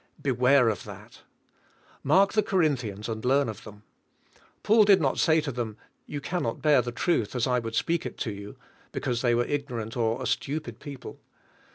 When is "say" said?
5.19-5.39